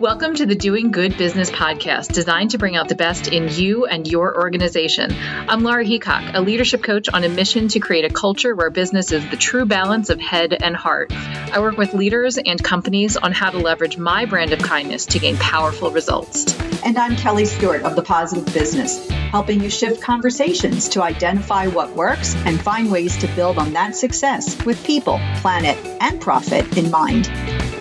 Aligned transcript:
Welcome 0.00 0.36
to 0.36 0.46
the 0.46 0.54
Doing 0.54 0.92
Good 0.92 1.18
Business 1.18 1.50
podcast, 1.50 2.12
designed 2.12 2.52
to 2.52 2.58
bring 2.58 2.76
out 2.76 2.88
the 2.88 2.94
best 2.94 3.26
in 3.26 3.48
you 3.48 3.86
and 3.86 4.06
your 4.06 4.36
organization. 4.36 5.10
I'm 5.12 5.64
Laura 5.64 5.84
Heacock, 5.84 6.34
a 6.34 6.40
leadership 6.40 6.84
coach 6.84 7.08
on 7.08 7.24
a 7.24 7.28
mission 7.28 7.66
to 7.66 7.80
create 7.80 8.04
a 8.04 8.08
culture 8.08 8.54
where 8.54 8.70
business 8.70 9.10
is 9.10 9.28
the 9.28 9.36
true 9.36 9.66
balance 9.66 10.08
of 10.08 10.20
head 10.20 10.52
and 10.52 10.76
heart. 10.76 11.12
I 11.12 11.58
work 11.58 11.76
with 11.78 11.94
leaders 11.94 12.38
and 12.38 12.62
companies 12.62 13.16
on 13.16 13.32
how 13.32 13.50
to 13.50 13.58
leverage 13.58 13.98
my 13.98 14.24
brand 14.24 14.52
of 14.52 14.60
kindness 14.60 15.04
to 15.06 15.18
gain 15.18 15.36
powerful 15.38 15.90
results. 15.90 16.56
And 16.84 16.96
I'm 16.96 17.16
Kelly 17.16 17.44
Stewart 17.44 17.82
of 17.82 17.96
The 17.96 18.02
Positive 18.02 18.54
Business, 18.54 19.08
helping 19.08 19.60
you 19.60 19.68
shift 19.68 20.00
conversations 20.00 20.88
to 20.90 21.02
identify 21.02 21.66
what 21.66 21.96
works 21.96 22.36
and 22.46 22.60
find 22.60 22.92
ways 22.92 23.16
to 23.16 23.26
build 23.34 23.58
on 23.58 23.72
that 23.72 23.96
success 23.96 24.64
with 24.64 24.82
people, 24.84 25.18
planet, 25.38 25.76
and 26.00 26.20
profit 26.20 26.78
in 26.78 26.88
mind. 26.88 27.28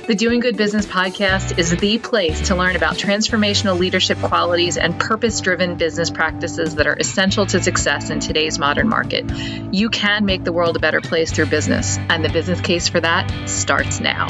The 0.07 0.15
Doing 0.15 0.39
Good 0.39 0.55
Business 0.55 0.85
podcast 0.85 1.59
is 1.59 1.69
the 1.69 1.97
place 1.97 2.47
to 2.47 2.55
learn 2.55 2.77
about 2.77 2.95
transformational 2.95 3.77
leadership 3.77 4.17
qualities 4.19 4.77
and 4.77 4.97
purpose 4.97 5.41
driven 5.41 5.75
business 5.75 6.09
practices 6.09 6.75
that 6.75 6.87
are 6.87 6.95
essential 6.97 7.45
to 7.47 7.61
success 7.61 8.09
in 8.09 8.21
today's 8.21 8.57
modern 8.57 8.87
market. 8.87 9.29
You 9.73 9.89
can 9.89 10.23
make 10.23 10.45
the 10.45 10.53
world 10.53 10.77
a 10.77 10.79
better 10.79 11.01
place 11.01 11.33
through 11.33 11.47
business, 11.47 11.97
and 11.97 12.23
the 12.23 12.29
business 12.29 12.61
case 12.61 12.87
for 12.87 13.01
that 13.01 13.49
starts 13.49 13.99
now. 13.99 14.29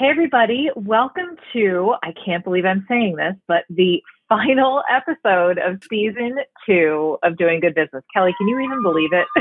Hey, 0.00 0.10
everybody, 0.10 0.70
welcome 0.74 1.36
to, 1.52 1.94
I 2.02 2.12
can't 2.26 2.42
believe 2.42 2.64
I'm 2.64 2.86
saying 2.88 3.14
this, 3.14 3.36
but 3.46 3.62
the 3.70 4.02
final 4.28 4.82
episode 4.90 5.58
of 5.58 5.80
season 5.90 6.36
two 6.66 7.18
of 7.22 7.36
Doing 7.36 7.60
Good 7.60 7.74
Business. 7.74 8.04
Kelly, 8.14 8.34
can 8.38 8.48
you 8.48 8.58
even 8.60 8.82
believe 8.82 9.12
it? 9.12 9.26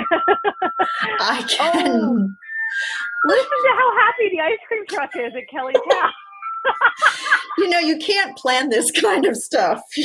I 1.19 1.41
oh. 1.41 1.47
can. 1.49 1.87
Oh, 1.87 2.29
listen 3.25 3.49
to 3.49 3.73
how 3.75 3.97
happy 3.99 4.29
the 4.31 4.41
ice 4.41 4.59
cream 4.67 4.85
truck 4.87 5.11
is 5.15 5.33
at 5.35 5.49
Kelly's 5.49 5.75
house. 5.91 6.13
you 7.57 7.69
know, 7.69 7.79
you 7.79 7.97
can't 7.97 8.37
plan 8.37 8.69
this 8.69 8.91
kind 8.91 9.25
of 9.25 9.35
stuff. 9.35 9.81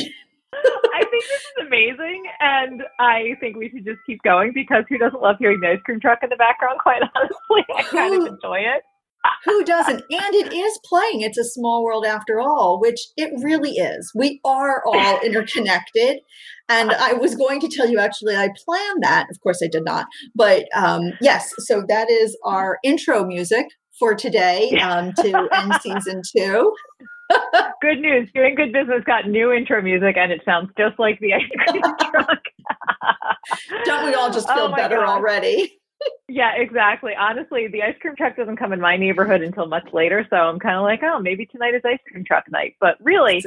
I 0.93 1.03
think 1.09 1.23
this 1.23 1.41
is 1.41 1.67
amazing, 1.67 2.23
and 2.39 2.83
I 2.99 3.35
think 3.39 3.57
we 3.57 3.69
should 3.69 3.85
just 3.85 3.99
keep 4.05 4.21
going 4.23 4.51
because 4.53 4.83
who 4.87 4.97
doesn't 4.97 5.21
love 5.21 5.37
hearing 5.39 5.59
the 5.59 5.69
ice 5.69 5.79
cream 5.83 5.99
truck 5.99 6.19
in 6.21 6.29
the 6.29 6.35
background? 6.35 6.79
Quite 6.79 7.01
honestly, 7.15 7.65
I 7.75 7.83
kind 7.83 8.21
of 8.21 8.27
enjoy 8.33 8.59
it. 8.59 8.83
Who 9.45 9.63
doesn't? 9.63 10.01
And 10.09 10.35
it 10.35 10.53
is 10.53 10.79
playing. 10.85 11.21
It's 11.21 11.37
a 11.37 11.43
small 11.43 11.83
world 11.83 12.05
after 12.05 12.39
all, 12.39 12.79
which 12.79 12.99
it 13.17 13.31
really 13.43 13.71
is. 13.71 14.11
We 14.15 14.39
are 14.45 14.83
all 14.85 15.19
interconnected. 15.23 16.19
And 16.69 16.91
I 16.91 17.13
was 17.13 17.35
going 17.35 17.59
to 17.61 17.67
tell 17.67 17.89
you 17.89 17.99
actually, 17.99 18.35
I 18.35 18.49
planned 18.65 19.03
that. 19.03 19.27
Of 19.29 19.39
course, 19.41 19.61
I 19.63 19.67
did 19.67 19.83
not. 19.83 20.07
But 20.33 20.65
um, 20.75 21.13
yes, 21.21 21.51
so 21.59 21.83
that 21.87 22.09
is 22.09 22.37
our 22.45 22.79
intro 22.83 23.25
music 23.25 23.67
for 23.99 24.15
today 24.15 24.71
um, 24.81 25.13
to 25.13 25.47
end 25.53 25.73
season 25.81 26.21
two. 26.35 26.73
good 27.81 27.99
news. 27.99 28.29
Doing 28.33 28.55
Good 28.55 28.71
Business 28.73 29.03
got 29.05 29.27
new 29.27 29.51
intro 29.51 29.81
music 29.81 30.15
and 30.17 30.31
it 30.31 30.41
sounds 30.45 30.69
just 30.77 30.99
like 30.99 31.19
the 31.19 31.33
ice 31.33 31.41
cream 31.67 31.81
truck. 32.11 32.39
Don't 33.85 34.05
we 34.05 34.13
all 34.13 34.31
just 34.31 34.47
feel 34.47 34.69
oh 34.71 34.75
better 34.75 34.97
God. 34.97 35.09
already? 35.09 35.79
Yeah, 36.29 36.51
exactly. 36.55 37.13
Honestly, 37.17 37.67
the 37.67 37.83
ice 37.83 37.95
cream 38.01 38.15
truck 38.15 38.35
doesn't 38.35 38.57
come 38.57 38.73
in 38.73 38.81
my 38.81 38.97
neighborhood 38.97 39.41
until 39.41 39.67
much 39.67 39.87
later, 39.93 40.25
so 40.29 40.35
I'm 40.35 40.59
kind 40.59 40.77
of 40.77 40.83
like, 40.83 41.01
oh, 41.03 41.19
maybe 41.19 41.45
tonight 41.45 41.75
is 41.75 41.81
ice 41.85 41.99
cream 42.09 42.23
truck 42.25 42.45
night. 42.49 42.75
But 42.79 42.97
really, 43.01 43.43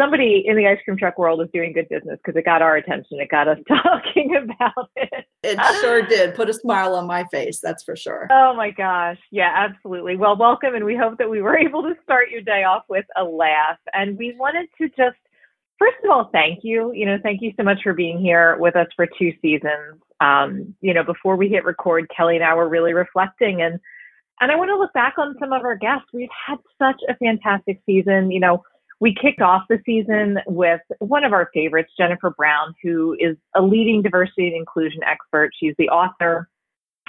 somebody 0.00 0.42
in 0.46 0.56
the 0.56 0.66
ice 0.66 0.78
cream 0.84 0.96
truck 0.96 1.18
world 1.18 1.42
is 1.42 1.48
doing 1.52 1.72
good 1.72 1.88
business 1.88 2.18
because 2.24 2.38
it 2.38 2.44
got 2.44 2.62
our 2.62 2.76
attention. 2.76 3.20
It 3.20 3.30
got 3.30 3.48
us 3.48 3.58
talking 3.68 4.36
about 4.36 4.90
it. 4.96 5.26
It 5.42 5.58
sure 5.80 6.02
did. 6.02 6.34
Put 6.34 6.48
a 6.48 6.54
smile 6.54 6.94
on 6.94 7.06
my 7.06 7.24
face, 7.24 7.60
that's 7.60 7.82
for 7.82 7.96
sure. 7.96 8.28
Oh 8.30 8.54
my 8.54 8.70
gosh. 8.70 9.18
Yeah, 9.30 9.52
absolutely. 9.54 10.16
Well, 10.16 10.36
welcome. 10.36 10.74
And 10.74 10.84
we 10.84 10.96
hope 10.96 11.18
that 11.18 11.28
we 11.28 11.42
were 11.42 11.56
able 11.66 11.82
to 11.82 11.94
start 12.02 12.30
your 12.30 12.42
day 12.42 12.64
off 12.64 12.84
with 12.88 13.06
a 13.16 13.24
laugh. 13.24 13.78
And 13.92 14.16
we 14.16 14.34
wanted 14.38 14.68
to 14.78 14.88
just 14.88 15.16
first 15.78 15.96
of 16.04 16.10
all, 16.10 16.30
thank 16.32 16.60
you. 16.62 16.92
You 16.92 17.06
know, 17.06 17.18
thank 17.22 17.42
you 17.42 17.52
so 17.56 17.62
much 17.62 17.78
for 17.82 17.92
being 17.92 18.20
here 18.20 18.56
with 18.58 18.76
us 18.76 18.86
for 18.94 19.06
two 19.18 19.32
seasons. 19.42 20.00
Um, 20.20 20.74
you 20.80 20.92
know, 20.92 21.02
before 21.02 21.36
we 21.36 21.48
hit 21.48 21.64
record, 21.64 22.10
Kelly 22.14 22.36
and 22.36 22.44
I 22.44 22.54
were 22.54 22.68
really 22.68 22.92
reflecting 22.92 23.62
and 23.62 23.80
and 24.42 24.50
I 24.50 24.56
want 24.56 24.70
to 24.70 24.78
look 24.78 24.92
back 24.94 25.14
on 25.18 25.34
some 25.38 25.52
of 25.52 25.62
our 25.64 25.76
guests. 25.76 26.06
We've 26.14 26.30
had 26.46 26.56
such 26.78 27.00
a 27.08 27.14
fantastic 27.16 27.82
season. 27.84 28.30
You 28.30 28.40
know, 28.40 28.64
we 28.98 29.14
kicked 29.14 29.42
off 29.42 29.64
the 29.68 29.78
season 29.84 30.38
with 30.46 30.80
one 30.98 31.24
of 31.24 31.32
our 31.32 31.50
favorites, 31.52 31.92
Jennifer 31.96 32.30
Brown, 32.30 32.74
who 32.82 33.16
is 33.18 33.36
a 33.54 33.62
leading 33.62 34.00
diversity 34.02 34.48
and 34.48 34.56
inclusion 34.56 35.00
expert. 35.04 35.50
She's 35.58 35.74
the 35.78 35.90
author 35.90 36.48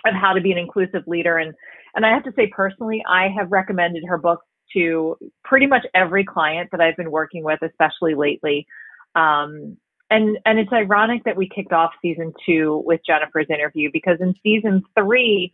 of 0.05 0.13
How 0.13 0.33
to 0.33 0.41
Be 0.41 0.51
an 0.51 0.57
Inclusive 0.57 1.03
Leader. 1.07 1.37
And 1.37 1.53
and 1.95 2.05
I 2.05 2.13
have 2.13 2.23
to 2.23 2.33
say 2.35 2.47
personally, 2.47 3.03
I 3.07 3.27
have 3.37 3.51
recommended 3.51 4.03
her 4.07 4.17
book 4.17 4.41
to 4.73 5.17
pretty 5.43 5.67
much 5.67 5.85
every 5.93 6.23
client 6.23 6.69
that 6.71 6.79
I've 6.79 6.95
been 6.95 7.11
working 7.11 7.43
with, 7.43 7.59
especially 7.61 8.15
lately. 8.15 8.65
Um, 9.15 9.77
and 10.11 10.37
and 10.45 10.59
it's 10.59 10.71
ironic 10.71 11.23
that 11.23 11.35
we 11.35 11.49
kicked 11.49 11.73
off 11.73 11.91
season 12.01 12.33
two 12.45 12.83
with 12.85 13.01
Jennifer's 13.05 13.47
interview 13.49 13.89
because 13.91 14.17
in 14.19 14.35
season 14.43 14.83
three, 14.95 15.51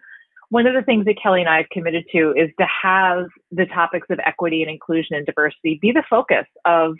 one 0.50 0.66
of 0.66 0.74
the 0.74 0.82
things 0.82 1.06
that 1.06 1.16
Kelly 1.22 1.42
and 1.42 1.50
I 1.50 1.58
have 1.58 1.70
committed 1.72 2.06
to 2.12 2.34
is 2.36 2.50
to 2.60 2.66
have 2.84 3.28
the 3.52 3.66
topics 3.68 4.08
of 4.10 4.20
equity 4.26 4.62
and 4.64 4.72
inclusion 4.72 5.16
and 5.16 5.26
diversity 5.26 5.80
be 5.82 5.92
the 5.92 6.04
focus 6.10 6.46
of 6.66 6.96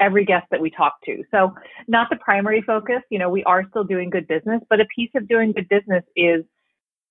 every 0.00 0.24
guest 0.24 0.46
that 0.50 0.60
we 0.60 0.70
talk 0.70 0.94
to. 1.04 1.22
So 1.30 1.54
not 1.86 2.08
the 2.10 2.16
primary 2.16 2.62
focus, 2.62 3.02
you 3.10 3.18
know, 3.18 3.28
we 3.28 3.44
are 3.44 3.64
still 3.68 3.84
doing 3.84 4.10
good 4.10 4.26
business, 4.26 4.60
but 4.68 4.80
a 4.80 4.86
piece 4.94 5.10
of 5.14 5.28
doing 5.28 5.52
good 5.52 5.68
business 5.68 6.02
is 6.16 6.44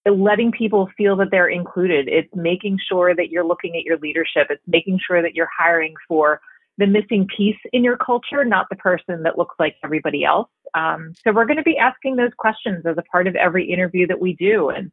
letting 0.06 0.52
people 0.52 0.90
feel 0.98 1.16
that 1.18 1.28
they're 1.32 1.48
included. 1.48 2.08
It's 2.08 2.30
making 2.34 2.80
sure 2.90 3.16
that 3.16 3.30
you're 3.30 3.46
looking 3.46 3.76
at 3.76 3.84
your 3.84 3.98
leadership. 4.00 4.48
It's 4.50 4.64
making 4.68 5.00
sure 5.06 5.22
that 5.22 5.36
you're 5.36 5.50
hiring 5.56 5.94
for 6.08 6.42
the 6.78 6.88
missing 6.88 7.28
piece 7.36 7.58
in 7.74 7.84
your 7.84 7.98
culture, 7.98 8.44
not 8.46 8.68
the 8.70 8.76
person 8.78 9.24
that 9.24 9.38
looks 9.38 9.56
like 9.60 9.76
everybody 9.84 10.24
else. 10.24 10.50
Um, 10.74 11.14
so 11.24 11.32
we're 11.32 11.46
going 11.46 11.58
to 11.58 11.64
be 11.64 11.78
asking 11.78 12.16
those 12.16 12.32
questions 12.38 12.86
as 12.86 12.98
a 12.98 13.04
part 13.04 13.28
of 13.28 13.36
every 13.36 13.72
interview 13.72 14.08
that 14.08 14.22
we 14.22 14.34
do. 14.36 14.70
And, 14.70 14.92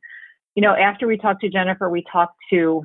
you 0.55 0.63
know, 0.63 0.75
after 0.75 1.07
we 1.07 1.17
talked 1.17 1.41
to 1.43 1.49
Jennifer, 1.49 1.89
we 1.89 2.05
talked 2.11 2.37
to 2.51 2.85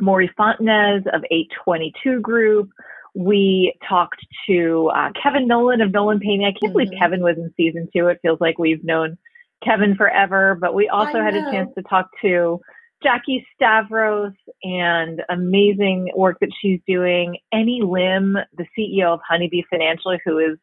Maury 0.00 0.30
Fontanez 0.38 1.06
of 1.14 1.24
822 1.30 2.20
Group. 2.20 2.70
We 3.14 3.74
talked 3.88 4.24
to 4.46 4.90
uh, 4.94 5.10
Kevin 5.22 5.46
Nolan 5.46 5.80
of 5.80 5.92
Nolan 5.92 6.20
Painting. 6.20 6.44
I 6.44 6.50
can't 6.50 6.64
mm-hmm. 6.64 6.72
believe 6.72 6.98
Kevin 6.98 7.22
was 7.22 7.36
in 7.36 7.52
season 7.56 7.88
two. 7.94 8.08
It 8.08 8.18
feels 8.22 8.40
like 8.40 8.58
we've 8.58 8.84
known 8.84 9.16
Kevin 9.64 9.94
forever, 9.96 10.56
but 10.60 10.74
we 10.74 10.88
also 10.88 11.22
had 11.22 11.34
a 11.34 11.50
chance 11.50 11.70
to 11.76 11.82
talk 11.82 12.08
to 12.22 12.60
Jackie 13.02 13.46
Stavros 13.54 14.32
and 14.62 15.22
amazing 15.28 16.10
work 16.16 16.38
that 16.40 16.50
she's 16.60 16.80
doing. 16.86 17.38
Annie 17.52 17.82
Lim, 17.82 18.36
the 18.56 18.66
CEO 18.76 19.14
of 19.14 19.20
Honeybee 19.28 19.62
Financial, 19.70 20.16
who 20.24 20.38
is 20.38 20.58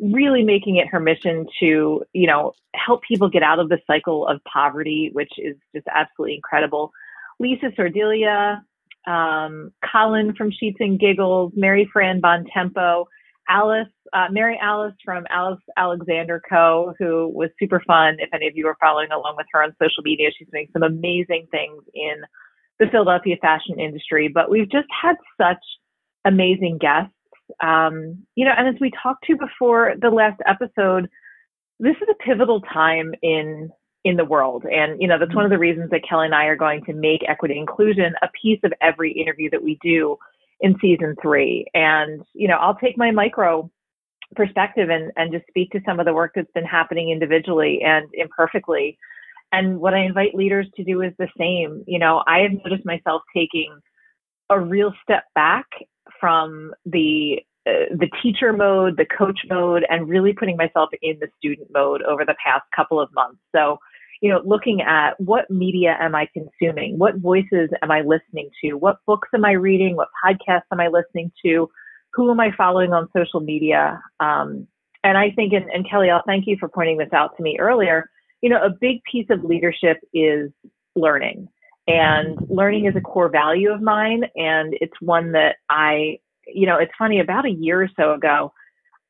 really 0.00 0.42
making 0.42 0.76
it 0.76 0.88
her 0.88 1.00
mission 1.00 1.46
to, 1.60 2.04
you 2.12 2.26
know, 2.26 2.52
help 2.74 3.02
people 3.02 3.28
get 3.28 3.42
out 3.42 3.58
of 3.58 3.68
the 3.68 3.78
cycle 3.86 4.26
of 4.26 4.40
poverty, 4.44 5.10
which 5.12 5.32
is 5.38 5.56
just 5.74 5.86
absolutely 5.92 6.36
incredible. 6.36 6.92
Lisa 7.38 7.66
Sordilia, 7.78 8.60
um, 9.06 9.72
Colin 9.92 10.34
from 10.34 10.50
Sheets 10.50 10.78
and 10.80 10.98
Giggles, 10.98 11.52
Mary 11.54 11.88
Fran 11.92 12.20
Bontempo, 12.20 13.06
Alice, 13.48 13.88
uh, 14.14 14.28
Mary 14.30 14.58
Alice 14.62 14.94
from 15.04 15.26
Alice 15.28 15.60
Alexander 15.76 16.40
Co., 16.48 16.94
who 16.98 17.28
was 17.28 17.50
super 17.58 17.82
fun. 17.86 18.16
If 18.20 18.30
any 18.32 18.46
of 18.46 18.56
you 18.56 18.66
are 18.68 18.76
following 18.80 19.10
along 19.10 19.34
with 19.36 19.46
her 19.52 19.62
on 19.62 19.74
social 19.82 20.02
media, 20.02 20.30
she's 20.36 20.48
doing 20.52 20.68
some 20.72 20.84
amazing 20.84 21.48
things 21.50 21.82
in 21.92 22.22
the 22.78 22.86
Philadelphia 22.90 23.36
fashion 23.40 23.78
industry. 23.78 24.28
But 24.32 24.50
we've 24.50 24.70
just 24.70 24.88
had 25.02 25.16
such 25.36 25.62
amazing 26.24 26.78
guests. 26.78 27.10
Um, 27.62 28.24
you 28.36 28.44
know, 28.44 28.52
and 28.56 28.68
as 28.68 28.80
we 28.80 28.90
talked 29.02 29.24
to 29.26 29.36
before 29.36 29.94
the 30.00 30.10
last 30.10 30.40
episode, 30.46 31.08
this 31.80 31.96
is 31.96 32.08
a 32.10 32.24
pivotal 32.24 32.60
time 32.60 33.12
in 33.22 33.70
in 34.04 34.16
the 34.16 34.24
world. 34.24 34.64
And, 34.70 35.00
you 35.00 35.08
know, 35.08 35.18
that's 35.18 35.34
one 35.34 35.46
of 35.46 35.50
the 35.50 35.58
reasons 35.58 35.90
that 35.90 36.06
Kelly 36.08 36.26
and 36.26 36.34
I 36.34 36.44
are 36.44 36.56
going 36.56 36.84
to 36.84 36.92
make 36.92 37.22
equity 37.26 37.58
inclusion 37.58 38.14
a 38.22 38.28
piece 38.40 38.60
of 38.62 38.72
every 38.82 39.10
interview 39.12 39.48
that 39.50 39.62
we 39.62 39.78
do 39.82 40.18
in 40.60 40.76
season 40.78 41.16
three. 41.22 41.66
And, 41.72 42.22
you 42.34 42.46
know, 42.46 42.56
I'll 42.56 42.76
take 42.76 42.98
my 42.98 43.10
micro 43.10 43.70
perspective 44.34 44.90
and, 44.90 45.12
and 45.16 45.32
just 45.32 45.46
speak 45.48 45.70
to 45.70 45.80
some 45.86 46.00
of 46.00 46.06
the 46.06 46.12
work 46.12 46.32
that's 46.34 46.50
been 46.54 46.64
happening 46.64 47.10
individually 47.10 47.80
and 47.82 48.06
imperfectly. 48.14 48.98
And 49.52 49.78
what 49.78 49.94
I 49.94 50.00
invite 50.00 50.34
leaders 50.34 50.66
to 50.76 50.84
do 50.84 51.02
is 51.02 51.12
the 51.18 51.28
same. 51.38 51.84
You 51.86 51.98
know, 51.98 52.22
I 52.26 52.40
have 52.40 52.52
noticed 52.64 52.84
myself 52.84 53.22
taking 53.34 53.72
a 54.50 54.60
real 54.60 54.92
step 55.02 55.24
back 55.34 55.66
from 56.20 56.72
the 56.84 57.38
uh, 57.66 57.88
the 57.92 58.10
teacher 58.22 58.52
mode, 58.52 58.98
the 58.98 59.06
coach 59.06 59.40
mode, 59.48 59.86
and 59.88 60.06
really 60.06 60.34
putting 60.34 60.56
myself 60.56 60.90
in 61.00 61.18
the 61.18 61.28
student 61.38 61.66
mode 61.72 62.02
over 62.02 62.22
the 62.24 62.34
past 62.44 62.62
couple 62.76 63.00
of 63.00 63.08
months. 63.14 63.38
So, 63.54 63.78
you 64.20 64.30
know, 64.30 64.42
looking 64.44 64.82
at 64.82 65.18
what 65.18 65.50
media 65.50 65.96
am 65.98 66.14
I 66.14 66.28
consuming? 66.34 66.98
What 66.98 67.16
voices 67.16 67.70
am 67.80 67.90
I 67.90 68.02
listening 68.02 68.50
to? 68.62 68.74
What 68.74 68.98
books 69.06 69.28
am 69.34 69.46
I 69.46 69.52
reading? 69.52 69.96
What 69.96 70.08
podcasts 70.22 70.68
am 70.72 70.80
I 70.80 70.88
listening 70.88 71.32
to? 71.42 71.70
Who 72.14 72.30
am 72.30 72.40
I 72.40 72.50
following 72.56 72.92
on 72.92 73.08
social 73.16 73.40
media? 73.40 74.00
Um, 74.20 74.66
and 75.02 75.18
I 75.18 75.30
think, 75.30 75.52
and, 75.52 75.68
and 75.70 75.88
Kelly, 75.88 76.10
I'll 76.10 76.22
thank 76.26 76.46
you 76.46 76.56
for 76.58 76.68
pointing 76.68 76.98
this 76.98 77.12
out 77.12 77.36
to 77.36 77.42
me 77.42 77.56
earlier. 77.58 78.08
You 78.40 78.50
know, 78.50 78.62
a 78.62 78.70
big 78.70 79.02
piece 79.10 79.26
of 79.30 79.44
leadership 79.44 79.98
is 80.12 80.50
learning. 80.96 81.48
And 81.86 82.38
learning 82.48 82.86
is 82.86 82.96
a 82.96 83.00
core 83.00 83.28
value 83.28 83.70
of 83.70 83.82
mine. 83.82 84.24
And 84.36 84.74
it's 84.80 84.94
one 85.00 85.32
that 85.32 85.56
I, 85.68 86.18
you 86.46 86.66
know, 86.66 86.78
it's 86.78 86.92
funny, 86.98 87.20
about 87.20 87.46
a 87.46 87.50
year 87.50 87.82
or 87.82 87.90
so 87.96 88.14
ago, 88.14 88.52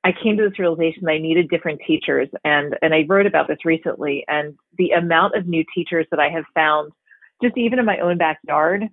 I 0.03 0.13
came 0.23 0.37
to 0.37 0.49
this 0.49 0.59
realization 0.59 1.03
that 1.05 1.13
I 1.13 1.19
needed 1.19 1.49
different 1.49 1.81
teachers. 1.87 2.29
And, 2.45 2.77
and 2.83 2.93
I 2.93 3.05
wrote 3.09 3.27
about 3.27 3.49
this 3.49 3.65
recently. 3.65 4.25
And 4.29 4.55
the 4.77 4.91
amount 4.91 5.37
of 5.37 5.47
new 5.47 5.65
teachers 5.75 6.07
that 6.11 6.21
I 6.21 6.29
have 6.31 6.45
found, 6.55 6.93
just 7.43 7.57
even 7.57 7.79
in 7.79 7.85
my 7.85 7.99
own 7.99 8.19
backyard, 8.19 8.89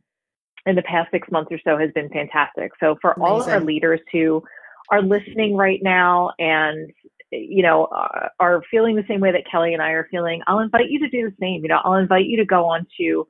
in 0.65 0.75
the 0.75 0.81
past 0.83 1.09
six 1.11 1.29
months 1.31 1.51
or 1.51 1.59
so 1.63 1.77
has 1.77 1.91
been 1.93 2.09
fantastic. 2.09 2.71
So 2.79 2.97
for 3.01 3.11
Amazing. 3.11 3.31
all 3.31 3.41
of 3.41 3.47
our 3.47 3.61
leaders 3.61 3.99
who 4.11 4.43
are 4.91 5.01
listening 5.01 5.55
right 5.55 5.79
now 5.81 6.31
and 6.37 6.91
you 7.31 7.63
know 7.63 7.85
uh, 7.85 8.27
are 8.39 8.61
feeling 8.69 8.95
the 8.95 9.05
same 9.07 9.21
way 9.21 9.31
that 9.31 9.49
Kelly 9.49 9.73
and 9.73 9.81
I 9.81 9.91
are 9.91 10.07
feeling, 10.11 10.41
I'll 10.47 10.59
invite 10.59 10.89
you 10.89 10.99
to 10.99 11.09
do 11.09 11.29
the 11.29 11.35
same. 11.39 11.63
You 11.63 11.69
know, 11.69 11.79
I'll 11.83 11.95
invite 11.95 12.25
you 12.25 12.37
to 12.37 12.45
go 12.45 12.65
on 12.65 12.85
to 12.99 13.27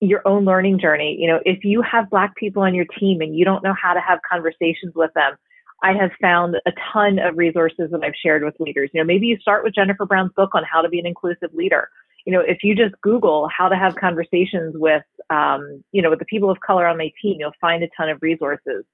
your 0.00 0.26
own 0.26 0.44
learning 0.44 0.78
journey. 0.80 1.16
You 1.18 1.28
know, 1.28 1.40
if 1.44 1.64
you 1.64 1.82
have 1.82 2.10
black 2.10 2.36
people 2.36 2.62
on 2.62 2.74
your 2.74 2.86
team 2.98 3.20
and 3.20 3.36
you 3.36 3.44
don't 3.44 3.64
know 3.64 3.74
how 3.80 3.94
to 3.94 4.00
have 4.00 4.20
conversations 4.30 4.94
with 4.94 5.12
them, 5.14 5.34
I 5.82 5.92
have 5.92 6.10
found 6.20 6.56
a 6.66 6.72
ton 6.92 7.18
of 7.18 7.36
resources 7.36 7.90
that 7.90 8.04
I've 8.04 8.12
shared 8.22 8.44
with 8.44 8.54
leaders. 8.58 8.90
You 8.92 9.00
know, 9.00 9.06
maybe 9.06 9.26
you 9.26 9.38
start 9.38 9.64
with 9.64 9.74
Jennifer 9.74 10.06
Brown's 10.06 10.32
book 10.36 10.50
on 10.54 10.64
how 10.64 10.82
to 10.82 10.88
be 10.88 10.98
an 10.98 11.06
inclusive 11.06 11.54
leader 11.54 11.88
you 12.28 12.34
know, 12.34 12.42
if 12.46 12.58
you 12.62 12.74
just 12.74 12.94
Google 13.00 13.48
how 13.48 13.70
to 13.70 13.74
have 13.74 13.94
conversations 13.94 14.74
with, 14.76 15.02
um, 15.30 15.82
you 15.92 16.02
know, 16.02 16.10
with 16.10 16.18
the 16.18 16.26
people 16.26 16.50
of 16.50 16.60
color 16.60 16.86
on 16.86 16.98
my 16.98 17.10
team, 17.22 17.38
you'll 17.38 17.52
find 17.58 17.82
a 17.82 17.88
ton 17.96 18.10
of 18.10 18.18
resources. 18.20 18.84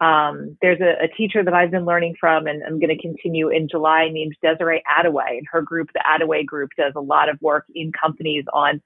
Um, 0.00 0.56
there's 0.60 0.80
a, 0.80 1.04
a, 1.04 1.06
teacher 1.16 1.44
that 1.44 1.54
I've 1.54 1.70
been 1.70 1.84
learning 1.84 2.16
from, 2.18 2.48
and 2.48 2.64
I'm 2.64 2.80
going 2.80 2.88
to 2.88 3.00
continue 3.00 3.48
in 3.48 3.68
July, 3.68 4.08
named 4.10 4.34
Desiree 4.42 4.82
Adaway, 4.90 5.38
and 5.38 5.46
her 5.52 5.62
group, 5.62 5.90
the 5.94 6.02
Adaway 6.04 6.44
Group, 6.44 6.70
does 6.76 6.92
a 6.96 7.00
lot 7.00 7.28
of 7.28 7.38
work 7.40 7.64
in 7.76 7.92
companies 7.92 8.44
on 8.52 8.82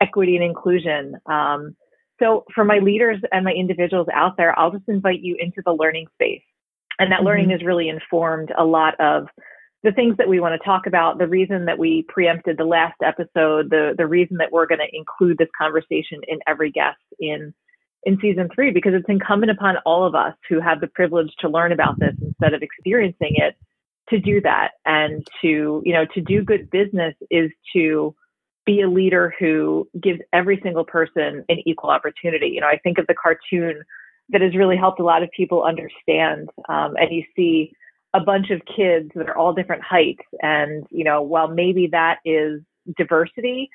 equity 0.00 0.36
and 0.36 0.44
inclusion. 0.44 1.16
Um, 1.26 1.74
so 2.20 2.44
for 2.54 2.64
my 2.64 2.78
leaders 2.78 3.20
and 3.32 3.44
my 3.44 3.52
individuals 3.52 4.06
out 4.14 4.36
there, 4.36 4.56
I'll 4.56 4.70
just 4.70 4.88
invite 4.88 5.20
you 5.20 5.36
into 5.36 5.62
the 5.64 5.72
learning 5.72 6.06
space, 6.14 6.42
and 7.00 7.10
that 7.10 7.16
mm-hmm. 7.16 7.26
learning 7.26 7.50
has 7.50 7.64
really 7.64 7.88
informed 7.88 8.52
a 8.56 8.64
lot 8.64 8.94
of 9.00 9.26
the 9.84 9.92
things 9.92 10.16
that 10.16 10.28
we 10.28 10.40
want 10.40 10.60
to 10.60 10.64
talk 10.66 10.86
about, 10.86 11.18
the 11.18 11.28
reason 11.28 11.64
that 11.66 11.78
we 11.78 12.04
preempted 12.08 12.56
the 12.56 12.64
last 12.64 12.96
episode, 13.04 13.70
the 13.70 13.94
the 13.96 14.06
reason 14.06 14.36
that 14.38 14.50
we're 14.50 14.66
going 14.66 14.80
to 14.80 14.96
include 14.96 15.38
this 15.38 15.48
conversation 15.56 16.20
in 16.26 16.38
every 16.46 16.70
guest 16.70 16.98
in 17.20 17.54
in 18.04 18.18
season 18.20 18.48
three, 18.54 18.70
because 18.70 18.94
it's 18.94 19.08
incumbent 19.08 19.50
upon 19.50 19.76
all 19.84 20.04
of 20.04 20.14
us 20.14 20.34
who 20.48 20.60
have 20.60 20.80
the 20.80 20.86
privilege 20.88 21.32
to 21.40 21.48
learn 21.48 21.72
about 21.72 21.98
this 21.98 22.14
instead 22.22 22.54
of 22.54 22.62
experiencing 22.62 23.34
it 23.34 23.56
to 24.08 24.18
do 24.18 24.40
that 24.40 24.72
and 24.84 25.26
to 25.42 25.82
you 25.84 25.92
know 25.92 26.06
to 26.14 26.20
do 26.20 26.42
good 26.42 26.70
business 26.70 27.14
is 27.30 27.50
to 27.72 28.14
be 28.66 28.82
a 28.82 28.88
leader 28.88 29.32
who 29.38 29.88
gives 30.00 30.20
every 30.32 30.60
single 30.62 30.84
person 30.84 31.44
an 31.48 31.58
equal 31.64 31.90
opportunity. 31.90 32.48
You 32.48 32.60
know, 32.60 32.66
I 32.66 32.78
think 32.78 32.98
of 32.98 33.06
the 33.06 33.14
cartoon 33.14 33.82
that 34.30 34.42
has 34.42 34.54
really 34.54 34.76
helped 34.76 35.00
a 35.00 35.04
lot 35.04 35.22
of 35.22 35.30
people 35.30 35.62
understand, 35.62 36.50
um, 36.68 36.94
and 36.96 37.10
you 37.10 37.22
see 37.34 37.72
a 38.18 38.24
bunch 38.24 38.50
of 38.50 38.60
kids 38.76 39.10
that 39.14 39.28
are 39.28 39.36
all 39.36 39.52
different 39.52 39.82
heights. 39.82 40.26
And, 40.42 40.84
you 40.90 41.04
know, 41.04 41.22
while 41.22 41.48
maybe 41.48 41.88
that 41.92 42.18
is 42.24 42.60
diversity, 42.96 43.70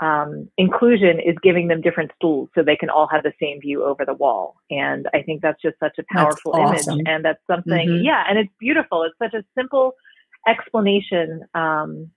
um, 0.00 0.48
inclusion 0.56 1.18
is 1.18 1.34
giving 1.42 1.66
them 1.68 1.80
different 1.80 2.12
stools 2.16 2.48
so 2.54 2.62
they 2.62 2.76
can 2.76 2.90
all 2.90 3.08
have 3.08 3.24
the 3.24 3.32
same 3.42 3.60
view 3.60 3.84
over 3.84 4.04
the 4.04 4.14
wall. 4.14 4.54
And 4.70 5.08
I 5.12 5.22
think 5.22 5.42
that's 5.42 5.60
just 5.60 5.76
such 5.80 5.96
a 5.98 6.04
powerful 6.12 6.52
awesome. 6.54 6.94
image. 6.94 7.06
And 7.08 7.24
that's 7.24 7.42
something, 7.50 7.88
mm-hmm. 7.88 8.04
yeah, 8.04 8.24
and 8.28 8.38
it's 8.38 8.52
beautiful. 8.60 9.02
It's 9.02 9.18
such 9.20 9.34
a 9.34 9.44
simple 9.56 9.94
explanation. 10.46 11.42
Um, 11.54 12.10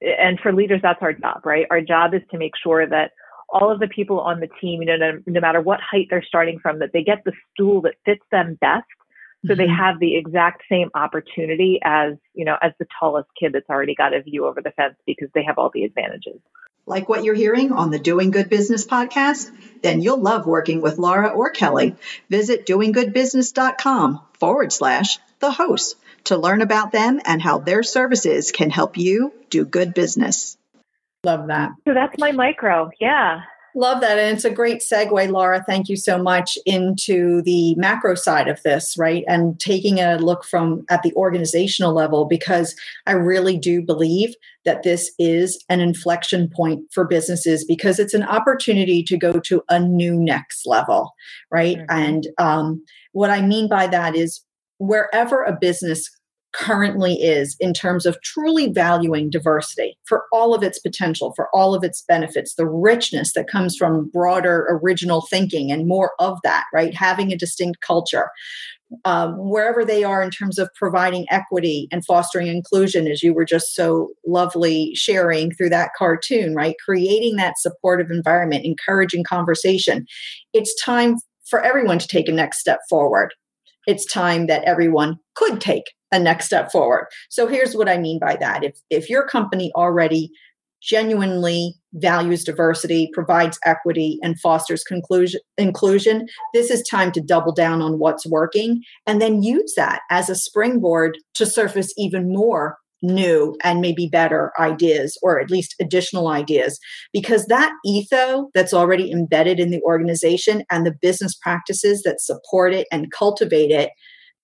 and 0.00 0.40
for 0.40 0.52
leaders, 0.52 0.80
that's 0.82 1.02
our 1.02 1.12
job, 1.12 1.44
right? 1.44 1.66
Our 1.70 1.80
job 1.80 2.14
is 2.14 2.22
to 2.32 2.38
make 2.38 2.52
sure 2.60 2.86
that 2.88 3.12
all 3.52 3.70
of 3.70 3.80
the 3.80 3.88
people 3.88 4.20
on 4.20 4.40
the 4.40 4.48
team, 4.60 4.82
you 4.82 4.86
know, 4.86 4.96
no, 4.96 5.18
no 5.26 5.40
matter 5.40 5.60
what 5.60 5.80
height 5.80 6.06
they're 6.10 6.24
starting 6.26 6.58
from, 6.60 6.78
that 6.80 6.90
they 6.92 7.02
get 7.02 7.18
the 7.24 7.32
stool 7.52 7.80
that 7.82 7.94
fits 8.04 8.24
them 8.30 8.58
best 8.60 8.86
so 9.46 9.54
they 9.54 9.64
mm-hmm. 9.64 9.74
have 9.74 9.98
the 9.98 10.16
exact 10.16 10.62
same 10.68 10.90
opportunity 10.94 11.80
as 11.82 12.14
you 12.34 12.44
know 12.44 12.56
as 12.60 12.72
the 12.78 12.86
tallest 12.98 13.28
kid 13.38 13.52
that's 13.52 13.68
already 13.70 13.94
got 13.94 14.14
a 14.14 14.22
view 14.22 14.46
over 14.46 14.60
the 14.60 14.70
fence 14.72 14.96
because 15.06 15.28
they 15.34 15.44
have 15.44 15.58
all 15.58 15.70
the 15.72 15.84
advantages. 15.84 16.40
Like 16.86 17.08
what 17.08 17.24
you're 17.24 17.34
hearing 17.34 17.72
on 17.72 17.90
the 17.90 17.98
doing 17.98 18.30
good 18.30 18.48
business 18.48 18.86
podcast 18.86 19.50
then 19.82 20.02
you'll 20.02 20.20
love 20.20 20.46
working 20.46 20.82
with 20.82 20.98
laura 20.98 21.28
or 21.28 21.50
kelly. 21.50 21.96
Visit 22.28 22.66
doinggoodbusiness.com 22.66 24.20
forward 24.38 24.72
slash 24.72 25.18
the 25.38 25.50
host 25.50 25.96
to 26.24 26.36
learn 26.36 26.60
about 26.60 26.92
them 26.92 27.20
and 27.24 27.40
how 27.40 27.58
their 27.58 27.82
services 27.82 28.52
can 28.52 28.68
help 28.68 28.98
you 28.98 29.32
do 29.48 29.64
good 29.64 29.94
business. 29.94 30.58
Love 31.24 31.46
that. 31.46 31.70
So 31.86 31.94
that's 31.94 32.18
my 32.18 32.32
micro. 32.32 32.90
Yeah 33.00 33.40
Love 33.74 34.00
that. 34.00 34.18
And 34.18 34.36
it's 34.36 34.44
a 34.44 34.50
great 34.50 34.80
segue, 34.80 35.30
Laura. 35.30 35.62
Thank 35.66 35.88
you 35.88 35.96
so 35.96 36.20
much 36.20 36.58
into 36.66 37.40
the 37.42 37.74
macro 37.76 38.14
side 38.14 38.48
of 38.48 38.62
this, 38.62 38.96
right? 38.98 39.24
And 39.28 39.58
taking 39.60 40.00
a 40.00 40.16
look 40.16 40.44
from 40.44 40.84
at 40.88 41.02
the 41.02 41.14
organizational 41.14 41.94
level, 41.94 42.24
because 42.24 42.74
I 43.06 43.12
really 43.12 43.56
do 43.56 43.80
believe 43.82 44.34
that 44.64 44.82
this 44.82 45.12
is 45.18 45.64
an 45.68 45.80
inflection 45.80 46.48
point 46.48 46.82
for 46.92 47.04
businesses 47.06 47.64
because 47.64 47.98
it's 47.98 48.14
an 48.14 48.24
opportunity 48.24 49.02
to 49.04 49.16
go 49.16 49.38
to 49.40 49.62
a 49.68 49.78
new 49.78 50.14
next 50.14 50.66
level, 50.66 51.14
right? 51.50 51.78
Mm-hmm. 51.78 51.98
And 51.98 52.26
um, 52.38 52.84
what 53.12 53.30
I 53.30 53.40
mean 53.40 53.68
by 53.68 53.86
that 53.86 54.16
is 54.16 54.44
wherever 54.78 55.44
a 55.44 55.56
business 55.58 56.10
currently 56.52 57.14
is 57.14 57.56
in 57.60 57.72
terms 57.72 58.06
of 58.06 58.20
truly 58.22 58.68
valuing 58.68 59.30
diversity 59.30 59.96
for 60.04 60.24
all 60.32 60.54
of 60.54 60.62
its 60.62 60.78
potential, 60.78 61.32
for 61.34 61.48
all 61.54 61.74
of 61.74 61.84
its 61.84 62.02
benefits, 62.02 62.54
the 62.54 62.66
richness 62.66 63.32
that 63.34 63.48
comes 63.48 63.76
from 63.76 64.08
broader 64.12 64.66
original 64.82 65.22
thinking 65.30 65.70
and 65.70 65.86
more 65.86 66.12
of 66.18 66.38
that, 66.42 66.64
right? 66.72 66.94
Having 66.94 67.32
a 67.32 67.38
distinct 67.38 67.80
culture. 67.80 68.30
Um, 69.04 69.36
wherever 69.38 69.84
they 69.84 70.02
are 70.02 70.20
in 70.20 70.32
terms 70.32 70.58
of 70.58 70.68
providing 70.74 71.24
equity 71.30 71.86
and 71.92 72.04
fostering 72.04 72.48
inclusion, 72.48 73.06
as 73.06 73.22
you 73.22 73.32
were 73.32 73.44
just 73.44 73.72
so 73.72 74.08
lovely 74.26 74.92
sharing 74.96 75.52
through 75.52 75.68
that 75.68 75.90
cartoon, 75.96 76.56
right? 76.56 76.74
Creating 76.84 77.36
that 77.36 77.56
supportive 77.56 78.10
environment, 78.10 78.64
encouraging 78.64 79.22
conversation. 79.22 80.06
It's 80.52 80.74
time 80.82 81.18
for 81.46 81.62
everyone 81.62 82.00
to 82.00 82.08
take 82.08 82.28
a 82.28 82.32
next 82.32 82.58
step 82.58 82.80
forward. 82.88 83.32
It's 83.86 84.10
time 84.10 84.46
that 84.46 84.64
everyone 84.64 85.18
could 85.34 85.60
take 85.60 85.84
a 86.12 86.18
next 86.18 86.46
step 86.46 86.70
forward. 86.72 87.06
So 87.28 87.46
here's 87.46 87.74
what 87.74 87.88
I 87.88 87.98
mean 87.98 88.18
by 88.18 88.36
that. 88.40 88.64
If 88.64 88.78
if 88.90 89.08
your 89.08 89.26
company 89.26 89.72
already 89.74 90.30
genuinely 90.82 91.74
values 91.94 92.42
diversity, 92.42 93.10
provides 93.12 93.58
equity, 93.64 94.18
and 94.22 94.40
fosters 94.40 94.82
conclusion, 94.82 95.40
inclusion, 95.58 96.26
this 96.54 96.70
is 96.70 96.82
time 96.88 97.12
to 97.12 97.20
double 97.20 97.52
down 97.52 97.82
on 97.82 97.98
what's 97.98 98.26
working 98.26 98.82
and 99.06 99.20
then 99.20 99.42
use 99.42 99.74
that 99.76 100.00
as 100.10 100.30
a 100.30 100.34
springboard 100.34 101.18
to 101.34 101.44
surface 101.44 101.92
even 101.98 102.32
more 102.32 102.76
new 103.02 103.56
and 103.62 103.80
maybe 103.80 104.08
better 104.08 104.52
ideas 104.58 105.16
or 105.22 105.40
at 105.40 105.50
least 105.50 105.74
additional 105.80 106.28
ideas 106.28 106.78
because 107.12 107.46
that 107.46 107.72
etho 107.86 108.50
that's 108.54 108.74
already 108.74 109.10
embedded 109.10 109.58
in 109.58 109.70
the 109.70 109.80
organization 109.82 110.64
and 110.70 110.84
the 110.84 110.94
business 111.00 111.34
practices 111.34 112.02
that 112.02 112.20
support 112.20 112.74
it 112.74 112.86
and 112.92 113.10
cultivate 113.12 113.70
it 113.70 113.90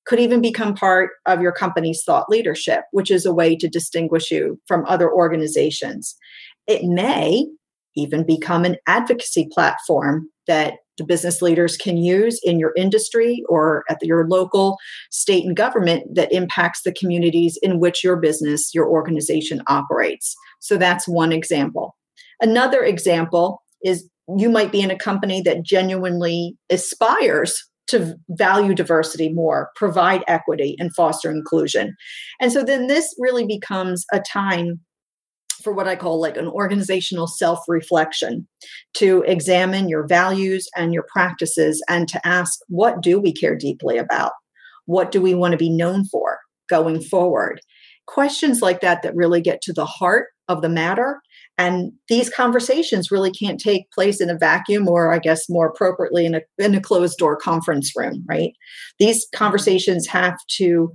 could 0.06 0.20
even 0.20 0.40
become 0.40 0.74
part 0.74 1.10
of 1.26 1.42
your 1.42 1.52
company's 1.52 2.02
thought 2.04 2.28
leadership, 2.28 2.84
which 2.92 3.10
is 3.10 3.26
a 3.26 3.34
way 3.34 3.56
to 3.56 3.68
distinguish 3.68 4.30
you 4.30 4.58
from 4.66 4.84
other 4.86 5.12
organizations. 5.12 6.16
It 6.66 6.84
may 6.84 7.46
even 7.96 8.24
become 8.24 8.64
an 8.64 8.76
advocacy 8.86 9.48
platform 9.52 10.30
that 10.46 10.74
business 11.04 11.42
leaders 11.42 11.76
can 11.76 11.96
use 11.96 12.40
in 12.42 12.58
your 12.58 12.72
industry 12.76 13.42
or 13.48 13.84
at 13.90 13.98
your 14.02 14.26
local 14.28 14.78
state 15.10 15.44
and 15.44 15.56
government 15.56 16.14
that 16.14 16.32
impacts 16.32 16.82
the 16.82 16.92
communities 16.92 17.58
in 17.62 17.80
which 17.80 18.02
your 18.02 18.16
business, 18.16 18.74
your 18.74 18.88
organization 18.88 19.62
operates. 19.68 20.34
So 20.60 20.76
that's 20.76 21.06
one 21.06 21.32
example. 21.32 21.96
Another 22.40 22.82
example 22.82 23.62
is 23.82 24.08
you 24.36 24.50
might 24.50 24.72
be 24.72 24.80
in 24.80 24.90
a 24.90 24.98
company 24.98 25.40
that 25.42 25.62
genuinely 25.62 26.56
aspires 26.70 27.62
to 27.88 28.16
value 28.30 28.74
diversity 28.74 29.32
more, 29.32 29.70
provide 29.76 30.24
equity, 30.26 30.74
and 30.78 30.94
foster 30.94 31.30
inclusion. 31.30 31.94
And 32.40 32.52
so 32.52 32.64
then 32.64 32.88
this 32.88 33.14
really 33.18 33.46
becomes 33.46 34.04
a 34.12 34.20
time 34.20 34.80
for 35.66 35.72
what 35.72 35.88
I 35.88 35.96
call 35.96 36.20
like 36.20 36.36
an 36.36 36.46
organizational 36.46 37.26
self 37.26 37.58
reflection 37.66 38.46
to 38.98 39.24
examine 39.26 39.88
your 39.88 40.06
values 40.06 40.68
and 40.76 40.94
your 40.94 41.04
practices 41.12 41.82
and 41.88 42.06
to 42.06 42.24
ask, 42.24 42.60
what 42.68 43.02
do 43.02 43.18
we 43.18 43.32
care 43.32 43.56
deeply 43.56 43.98
about? 43.98 44.30
What 44.84 45.10
do 45.10 45.20
we 45.20 45.34
want 45.34 45.50
to 45.52 45.58
be 45.58 45.68
known 45.68 46.04
for 46.04 46.38
going 46.68 47.02
forward? 47.02 47.60
Questions 48.06 48.62
like 48.62 48.80
that 48.82 49.02
that 49.02 49.16
really 49.16 49.40
get 49.40 49.60
to 49.62 49.72
the 49.72 49.86
heart 49.86 50.28
of 50.46 50.62
the 50.62 50.68
matter 50.68 51.20
and 51.58 51.90
these 52.08 52.30
conversations 52.30 53.10
really 53.10 53.32
can't 53.32 53.58
take 53.58 53.90
place 53.90 54.20
in 54.20 54.30
a 54.30 54.38
vacuum 54.38 54.88
or 54.88 55.12
i 55.12 55.18
guess 55.18 55.48
more 55.48 55.66
appropriately 55.66 56.24
in 56.24 56.36
a, 56.36 56.40
in 56.58 56.72
a 56.76 56.80
closed 56.80 57.18
door 57.18 57.36
conference 57.36 57.90
room 57.96 58.24
right 58.28 58.52
these 59.00 59.24
mm-hmm. 59.24 59.38
conversations 59.38 60.06
have 60.06 60.36
to 60.48 60.92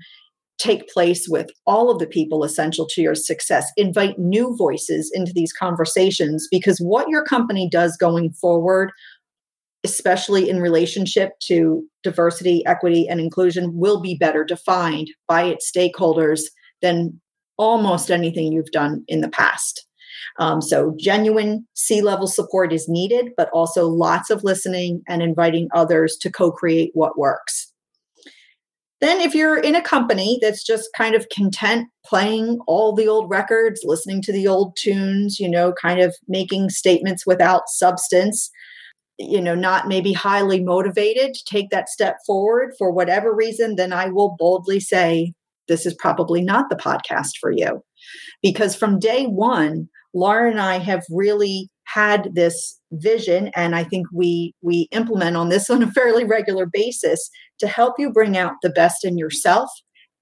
take 0.61 0.87
place 0.89 1.27
with 1.27 1.49
all 1.65 1.89
of 1.89 1.99
the 1.99 2.07
people 2.07 2.43
essential 2.43 2.85
to 2.85 3.01
your 3.01 3.15
success. 3.15 3.71
Invite 3.77 4.19
new 4.19 4.55
voices 4.55 5.11
into 5.13 5.33
these 5.33 5.51
conversations 5.51 6.47
because 6.51 6.77
what 6.79 7.09
your 7.09 7.23
company 7.23 7.67
does 7.67 7.97
going 7.97 8.31
forward, 8.33 8.91
especially 9.83 10.49
in 10.49 10.61
relationship 10.61 11.31
to 11.47 11.83
diversity, 12.03 12.63
equity, 12.67 13.07
and 13.07 13.19
inclusion, 13.19 13.75
will 13.75 13.99
be 13.99 14.15
better 14.15 14.43
defined 14.43 15.09
by 15.27 15.43
its 15.43 15.71
stakeholders 15.71 16.41
than 16.81 17.19
almost 17.57 18.11
anything 18.11 18.51
you've 18.51 18.71
done 18.71 19.03
in 19.07 19.21
the 19.21 19.29
past. 19.29 19.87
Um, 20.37 20.61
so, 20.61 20.95
genuine 20.99 21.67
C 21.73 22.01
level 22.01 22.27
support 22.27 22.71
is 22.71 22.87
needed, 22.87 23.31
but 23.35 23.49
also 23.49 23.87
lots 23.87 24.29
of 24.29 24.43
listening 24.43 25.01
and 25.07 25.21
inviting 25.21 25.67
others 25.73 26.17
to 26.21 26.29
co 26.29 26.51
create 26.51 26.91
what 26.93 27.17
works. 27.17 27.70
Then, 29.01 29.19
if 29.19 29.33
you're 29.33 29.57
in 29.57 29.75
a 29.75 29.81
company 29.81 30.37
that's 30.41 30.63
just 30.63 30.89
kind 30.95 31.15
of 31.15 31.27
content 31.29 31.87
playing 32.05 32.59
all 32.67 32.93
the 32.93 33.07
old 33.07 33.31
records, 33.31 33.81
listening 33.83 34.21
to 34.21 34.31
the 34.31 34.47
old 34.47 34.77
tunes, 34.77 35.39
you 35.39 35.49
know, 35.49 35.73
kind 35.73 35.99
of 35.99 36.15
making 36.27 36.69
statements 36.69 37.25
without 37.25 37.63
substance, 37.67 38.51
you 39.17 39.41
know, 39.41 39.55
not 39.55 39.87
maybe 39.87 40.13
highly 40.13 40.63
motivated 40.63 41.33
to 41.33 41.43
take 41.45 41.71
that 41.71 41.89
step 41.89 42.17
forward 42.27 42.73
for 42.77 42.91
whatever 42.91 43.33
reason, 43.33 43.75
then 43.75 43.91
I 43.91 44.09
will 44.09 44.35
boldly 44.37 44.79
say, 44.79 45.33
this 45.67 45.87
is 45.87 45.95
probably 45.95 46.41
not 46.41 46.69
the 46.69 46.75
podcast 46.75 47.37
for 47.39 47.51
you. 47.51 47.83
Because 48.43 48.75
from 48.75 48.99
day 48.99 49.25
one, 49.25 49.89
Laura 50.13 50.51
and 50.51 50.59
I 50.59 50.77
have 50.77 51.03
really 51.09 51.70
had 51.93 52.29
this 52.33 52.79
vision 52.93 53.49
and 53.55 53.75
i 53.75 53.83
think 53.83 54.07
we 54.13 54.53
we 54.61 54.87
implement 54.91 55.35
on 55.35 55.49
this 55.49 55.69
on 55.69 55.83
a 55.83 55.91
fairly 55.91 56.23
regular 56.23 56.65
basis 56.65 57.29
to 57.59 57.67
help 57.67 57.95
you 57.97 58.11
bring 58.11 58.37
out 58.37 58.53
the 58.61 58.69
best 58.69 59.05
in 59.05 59.17
yourself 59.17 59.69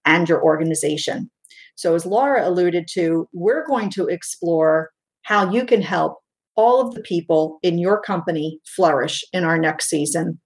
and 0.06 0.28
your 0.28 0.44
organization. 0.44 1.30
So 1.76 1.96
as 1.96 2.06
laura 2.06 2.48
alluded 2.48 2.88
to 2.94 3.28
we're 3.34 3.66
going 3.66 3.90
to 3.92 4.08
explore 4.08 4.90
how 5.24 5.52
you 5.52 5.66
can 5.66 5.82
help 5.82 6.18
all 6.56 6.86
of 6.86 6.94
the 6.94 7.02
people 7.02 7.60
in 7.64 7.80
your 7.80 8.02
company 8.02 8.60
flourish 8.76 9.24
in 9.32 9.44
our 9.44 9.58
next 9.58 9.90
season 9.90 10.40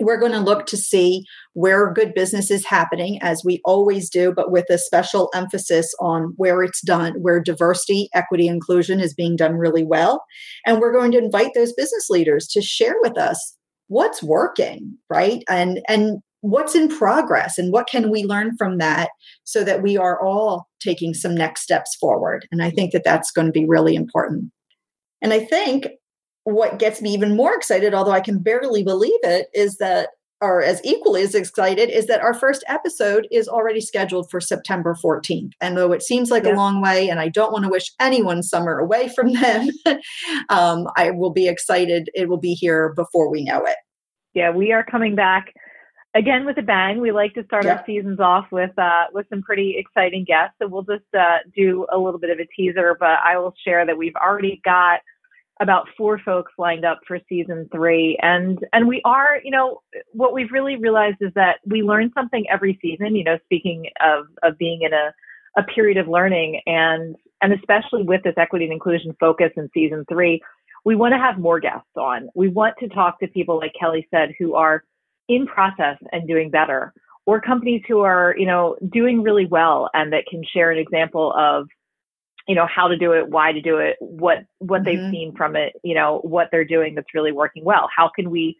we're 0.00 0.20
going 0.20 0.32
to 0.32 0.40
look 0.40 0.66
to 0.66 0.76
see 0.76 1.24
where 1.54 1.92
good 1.92 2.14
business 2.14 2.50
is 2.50 2.64
happening, 2.64 3.18
as 3.22 3.42
we 3.44 3.60
always 3.64 4.08
do, 4.08 4.32
but 4.32 4.50
with 4.50 4.66
a 4.70 4.78
special 4.78 5.30
emphasis 5.34 5.94
on 6.00 6.34
where 6.36 6.62
it's 6.62 6.80
done, 6.82 7.14
where 7.20 7.40
diversity, 7.40 8.08
equity, 8.14 8.46
inclusion 8.48 9.00
is 9.00 9.14
being 9.14 9.36
done 9.36 9.54
really 9.54 9.84
well. 9.84 10.24
And 10.66 10.80
we're 10.80 10.92
going 10.92 11.12
to 11.12 11.18
invite 11.18 11.52
those 11.54 11.72
business 11.72 12.08
leaders 12.10 12.46
to 12.48 12.62
share 12.62 12.96
with 13.00 13.18
us 13.18 13.56
what's 13.88 14.22
working, 14.22 14.96
right? 15.08 15.42
And 15.48 15.80
and 15.88 16.20
what's 16.40 16.74
in 16.74 16.88
progress 16.88 17.58
and 17.58 17.72
what 17.72 17.88
can 17.88 18.10
we 18.10 18.24
learn 18.24 18.56
from 18.56 18.78
that 18.78 19.10
so 19.42 19.64
that 19.64 19.82
we 19.82 19.96
are 19.96 20.22
all 20.22 20.68
taking 20.80 21.12
some 21.12 21.34
next 21.34 21.62
steps 21.62 21.96
forward. 21.96 22.46
And 22.52 22.62
I 22.62 22.70
think 22.70 22.92
that 22.92 23.02
that's 23.04 23.32
going 23.32 23.46
to 23.46 23.52
be 23.52 23.66
really 23.66 23.96
important. 23.96 24.52
And 25.20 25.32
I 25.32 25.40
think 25.44 25.88
what 26.52 26.78
gets 26.78 27.02
me 27.02 27.12
even 27.12 27.36
more 27.36 27.54
excited, 27.54 27.94
although 27.94 28.12
I 28.12 28.20
can 28.20 28.38
barely 28.38 28.82
believe 28.82 29.18
it, 29.22 29.48
is 29.54 29.76
that, 29.76 30.10
or 30.40 30.62
as 30.62 30.80
equally 30.84 31.22
as 31.22 31.34
excited, 31.34 31.90
is 31.90 32.06
that 32.06 32.20
our 32.20 32.34
first 32.34 32.64
episode 32.68 33.26
is 33.30 33.48
already 33.48 33.80
scheduled 33.80 34.30
for 34.30 34.40
September 34.40 34.96
14th. 35.02 35.52
And 35.60 35.76
though 35.76 35.92
it 35.92 36.02
seems 36.02 36.30
like 36.30 36.44
yeah. 36.44 36.54
a 36.54 36.56
long 36.56 36.80
way, 36.80 37.08
and 37.08 37.20
I 37.20 37.28
don't 37.28 37.52
want 37.52 37.64
to 37.64 37.70
wish 37.70 37.92
anyone 38.00 38.42
summer 38.42 38.78
away 38.78 39.08
from 39.08 39.32
them, 39.32 39.68
um, 40.48 40.88
I 40.96 41.10
will 41.10 41.32
be 41.32 41.48
excited. 41.48 42.08
It 42.14 42.28
will 42.28 42.38
be 42.38 42.54
here 42.54 42.92
before 42.94 43.30
we 43.30 43.44
know 43.44 43.64
it. 43.64 43.76
Yeah, 44.34 44.50
we 44.50 44.72
are 44.72 44.84
coming 44.84 45.14
back 45.14 45.52
again 46.14 46.46
with 46.46 46.58
a 46.58 46.62
bang. 46.62 47.00
We 47.00 47.12
like 47.12 47.34
to 47.34 47.44
start 47.44 47.64
yeah. 47.64 47.76
our 47.76 47.84
seasons 47.84 48.20
off 48.20 48.46
with 48.52 48.70
uh, 48.78 49.06
with 49.12 49.26
some 49.30 49.42
pretty 49.42 49.76
exciting 49.76 50.24
guests. 50.24 50.54
So 50.60 50.68
we'll 50.68 50.82
just 50.82 51.04
uh, 51.18 51.38
do 51.56 51.86
a 51.92 51.98
little 51.98 52.20
bit 52.20 52.30
of 52.30 52.38
a 52.38 52.46
teaser, 52.56 52.96
but 52.98 53.18
I 53.24 53.36
will 53.38 53.54
share 53.64 53.84
that 53.84 53.98
we've 53.98 54.16
already 54.16 54.60
got 54.64 55.00
about 55.60 55.88
four 55.96 56.18
folks 56.24 56.52
lined 56.58 56.84
up 56.84 57.00
for 57.06 57.18
season 57.28 57.68
three. 57.72 58.18
And 58.22 58.58
and 58.72 58.86
we 58.88 59.00
are 59.04 59.40
you 59.42 59.50
know 59.50 59.82
what 60.12 60.32
we've 60.32 60.52
really 60.52 60.76
realized 60.76 61.18
is 61.20 61.32
that 61.34 61.56
we 61.66 61.82
learn 61.82 62.12
something 62.14 62.44
every 62.50 62.78
season 62.80 63.16
you 63.16 63.24
know 63.24 63.38
speaking 63.44 63.86
of 64.04 64.26
of 64.42 64.58
being 64.58 64.82
in 64.82 64.92
a 64.92 65.12
a 65.56 65.62
period 65.64 65.96
of 65.96 66.08
learning. 66.08 66.60
And 66.66 67.16
and 67.42 67.52
especially 67.52 68.02
with 68.02 68.22
this 68.22 68.34
equity 68.36 68.64
and 68.64 68.72
inclusion 68.72 69.14
focus 69.18 69.50
in 69.56 69.70
season 69.74 70.04
three 70.08 70.40
we 70.84 70.94
want 70.94 71.12
to 71.12 71.18
have 71.18 71.38
more 71.38 71.60
guests 71.60 71.90
on. 71.96 72.30
We 72.34 72.48
want 72.48 72.76
to 72.78 72.88
talk 72.88 73.20
to 73.20 73.26
people 73.28 73.58
like 73.58 73.72
kelly 73.78 74.06
said 74.10 74.30
who 74.38 74.54
are 74.54 74.84
in 75.28 75.46
process 75.46 75.96
and 76.12 76.26
doing 76.26 76.50
better 76.50 76.92
or 77.26 77.42
companies 77.42 77.82
who 77.86 78.00
are 78.00 78.34
you 78.38 78.46
know 78.46 78.76
doing 78.90 79.22
really 79.22 79.46
well 79.46 79.90
and 79.92 80.12
that 80.12 80.24
can 80.30 80.42
share 80.52 80.70
an 80.70 80.78
example 80.78 81.34
of 81.36 81.68
you 82.48 82.54
know 82.54 82.66
how 82.66 82.88
to 82.88 82.96
do 82.96 83.12
it 83.12 83.28
why 83.28 83.52
to 83.52 83.60
do 83.60 83.78
it 83.78 83.96
what 84.00 84.38
what 84.58 84.82
mm-hmm. 84.82 84.84
they've 84.84 85.10
seen 85.10 85.34
from 85.36 85.54
it 85.54 85.74
you 85.84 85.94
know 85.94 86.20
what 86.24 86.48
they're 86.50 86.64
doing 86.64 86.94
that's 86.94 87.14
really 87.14 87.32
working 87.32 87.64
well. 87.64 87.88
How 87.94 88.10
can 88.14 88.30
we 88.30 88.56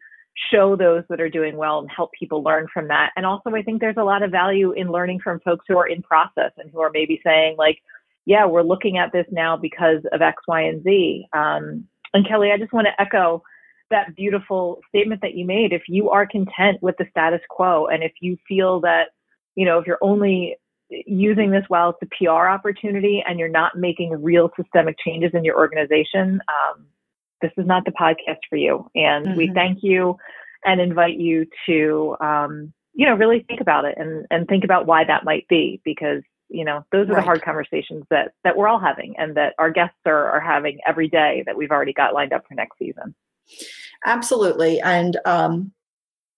show 0.52 0.76
those 0.76 1.02
that 1.08 1.20
are 1.20 1.28
doing 1.28 1.56
well 1.56 1.80
and 1.80 1.90
help 1.90 2.12
people 2.12 2.44
learn 2.44 2.66
from 2.72 2.88
that? 2.88 3.10
And 3.16 3.26
also 3.26 3.50
i 3.50 3.62
think 3.62 3.80
there's 3.80 3.96
a 3.96 4.04
lot 4.04 4.22
of 4.22 4.30
value 4.30 4.72
in 4.72 4.92
learning 4.92 5.20
from 5.20 5.40
folks 5.40 5.64
who 5.68 5.78
are 5.78 5.88
in 5.88 6.02
process 6.02 6.52
and 6.58 6.70
who 6.70 6.80
are 6.80 6.90
maybe 6.92 7.20
saying 7.24 7.56
like 7.58 7.78
yeah 8.26 8.46
we're 8.46 8.62
looking 8.62 8.98
at 8.98 9.12
this 9.12 9.26
now 9.32 9.56
because 9.56 10.02
of 10.12 10.22
x 10.22 10.42
y 10.46 10.62
and 10.62 10.82
z. 10.84 11.26
Um, 11.32 11.88
and 12.14 12.26
kelly 12.26 12.50
i 12.52 12.58
just 12.58 12.72
want 12.72 12.86
to 12.86 13.00
echo 13.00 13.42
that 13.90 14.14
beautiful 14.14 14.80
statement 14.88 15.20
that 15.22 15.34
you 15.34 15.46
made. 15.46 15.72
If 15.72 15.82
you 15.88 16.10
are 16.10 16.26
content 16.26 16.82
with 16.82 16.96
the 16.98 17.06
status 17.10 17.40
quo 17.48 17.86
and 17.86 18.02
if 18.02 18.12
you 18.20 18.36
feel 18.46 18.80
that 18.80 19.08
you 19.54 19.64
know 19.64 19.78
if 19.78 19.86
you're 19.86 19.98
only 20.02 20.56
using 20.90 21.50
this 21.50 21.64
while 21.68 21.90
it's 21.90 22.02
a 22.02 22.24
PR 22.24 22.48
opportunity 22.48 23.22
and 23.26 23.38
you're 23.38 23.48
not 23.48 23.76
making 23.76 24.22
real 24.22 24.50
systemic 24.56 24.96
changes 25.04 25.30
in 25.34 25.44
your 25.44 25.56
organization, 25.56 26.40
um, 26.48 26.86
this 27.42 27.52
is 27.56 27.66
not 27.66 27.84
the 27.84 27.92
podcast 27.92 28.40
for 28.48 28.56
you. 28.56 28.90
And 28.94 29.26
mm-hmm. 29.26 29.36
we 29.36 29.50
thank 29.54 29.78
you 29.82 30.16
and 30.64 30.80
invite 30.80 31.18
you 31.18 31.46
to, 31.66 32.16
um, 32.20 32.72
you 32.94 33.06
know, 33.06 33.14
really 33.14 33.44
think 33.46 33.60
about 33.60 33.84
it 33.84 33.96
and, 33.96 34.26
and 34.30 34.48
think 34.48 34.64
about 34.64 34.86
why 34.86 35.04
that 35.04 35.24
might 35.24 35.46
be 35.48 35.80
because, 35.84 36.22
you 36.48 36.64
know, 36.64 36.84
those 36.90 37.08
are 37.08 37.12
right. 37.12 37.20
the 37.20 37.24
hard 37.24 37.42
conversations 37.42 38.04
that, 38.10 38.32
that 38.42 38.56
we're 38.56 38.66
all 38.66 38.80
having 38.80 39.14
and 39.18 39.36
that 39.36 39.54
our 39.58 39.70
guests 39.70 39.98
are, 40.06 40.30
are 40.30 40.40
having 40.40 40.78
every 40.86 41.08
day 41.08 41.42
that 41.46 41.56
we've 41.56 41.70
already 41.70 41.92
got 41.92 42.14
lined 42.14 42.32
up 42.32 42.44
for 42.48 42.54
next 42.54 42.78
season. 42.78 43.14
Absolutely. 44.04 44.80
And, 44.80 45.18
um, 45.24 45.72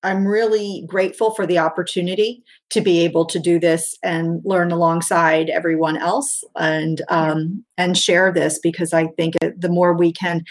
I'm 0.02 0.26
really 0.26 0.84
grateful 0.86 1.32
for 1.32 1.46
the 1.46 1.58
opportunity 1.58 2.42
to 2.70 2.80
be 2.80 3.00
able 3.00 3.26
to 3.26 3.38
do 3.38 3.58
this 3.58 3.98
and 4.02 4.40
learn 4.44 4.72
alongside 4.72 5.50
everyone 5.50 5.96
else 5.96 6.42
and 6.56 7.02
um, 7.08 7.64
and 7.76 7.96
share 7.96 8.32
this 8.32 8.58
because 8.58 8.92
I 8.92 9.08
think 9.08 9.34
it, 9.42 9.60
the 9.60 9.68
more 9.68 9.92
we 9.92 10.12
can 10.12 10.44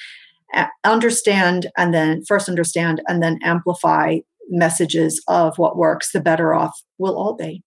understand 0.84 1.68
and 1.78 1.94
then 1.94 2.24
first 2.26 2.50
understand 2.50 3.02
and 3.08 3.22
then 3.22 3.40
amplify 3.44 4.20
messages 4.50 5.22
of 5.28 5.58
what 5.58 5.78
works, 5.78 6.12
the 6.12 6.22
better 6.22 6.54
off 6.54 6.82
we'll 6.98 7.18
all 7.18 7.36
be. 7.36 7.64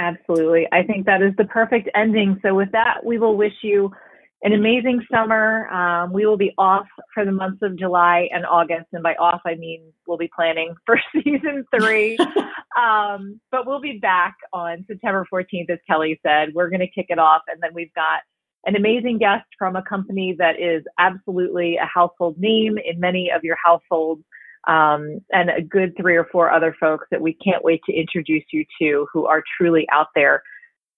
Absolutely. 0.00 0.66
I 0.72 0.82
think 0.82 1.06
that 1.06 1.22
is 1.22 1.32
the 1.38 1.44
perfect 1.44 1.88
ending. 1.94 2.40
So, 2.42 2.54
with 2.54 2.72
that, 2.72 3.04
we 3.04 3.18
will 3.18 3.36
wish 3.36 3.54
you 3.62 3.92
an 4.42 4.52
amazing 4.52 5.04
summer. 5.10 5.68
Um, 5.68 6.12
we 6.12 6.26
will 6.26 6.36
be 6.36 6.52
off 6.58 6.86
for 7.14 7.24
the 7.24 7.30
months 7.30 7.60
of 7.62 7.78
July 7.78 8.28
and 8.32 8.44
August. 8.44 8.86
And 8.92 9.02
by 9.02 9.14
off, 9.14 9.40
I 9.46 9.54
mean 9.54 9.92
we'll 10.06 10.18
be 10.18 10.30
planning 10.34 10.74
for 10.86 11.00
season 11.12 11.64
three. 11.74 12.18
um, 12.78 13.40
but 13.50 13.66
we'll 13.66 13.80
be 13.80 13.98
back 13.98 14.34
on 14.52 14.84
September 14.88 15.26
14th, 15.32 15.70
as 15.70 15.78
Kelly 15.88 16.20
said. 16.26 16.50
We're 16.54 16.70
going 16.70 16.80
to 16.80 16.90
kick 16.90 17.06
it 17.08 17.18
off. 17.18 17.42
And 17.48 17.62
then 17.62 17.70
we've 17.72 17.94
got 17.94 18.20
an 18.66 18.76
amazing 18.76 19.18
guest 19.18 19.46
from 19.58 19.76
a 19.76 19.82
company 19.82 20.34
that 20.38 20.60
is 20.60 20.82
absolutely 20.98 21.76
a 21.76 21.86
household 21.86 22.36
name 22.38 22.78
in 22.84 22.98
many 22.98 23.30
of 23.34 23.44
your 23.44 23.56
households. 23.64 24.22
Um, 24.68 25.18
and 25.32 25.50
a 25.50 25.60
good 25.60 25.92
three 26.00 26.16
or 26.16 26.28
four 26.30 26.52
other 26.52 26.76
folks 26.78 27.08
that 27.10 27.20
we 27.20 27.34
can't 27.44 27.64
wait 27.64 27.80
to 27.86 27.92
introduce 27.92 28.44
you 28.52 28.64
to 28.80 29.08
who 29.12 29.26
are 29.26 29.42
truly 29.58 29.88
out 29.92 30.06
there 30.14 30.40